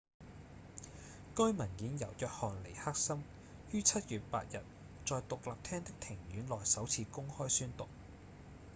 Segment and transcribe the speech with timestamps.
[1.35, 3.21] 該文件由約翰尼克森
[3.69, 4.63] 於7月8日
[5.05, 7.87] 在獨立廳的庭院內首次公開宣讀